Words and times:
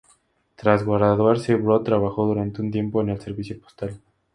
Tras 0.55 0.83
graduarse, 0.83 1.53
Brod 1.53 1.83
trabajó 1.83 2.25
durante 2.25 2.59
un 2.63 2.71
tiempo 2.71 3.01
en 3.01 3.09
el 3.09 3.21
servicio 3.21 3.61
postal. 3.61 3.99